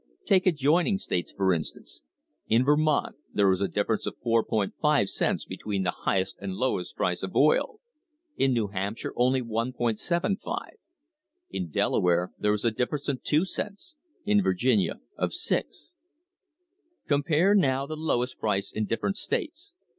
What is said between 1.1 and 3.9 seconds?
for instance. In Vermont there is a